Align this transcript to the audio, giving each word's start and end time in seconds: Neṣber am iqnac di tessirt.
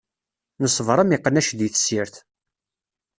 Neṣber 0.63 0.97
am 0.99 1.13
iqnac 1.15 1.49
di 1.57 1.69
tessirt. 1.73 2.15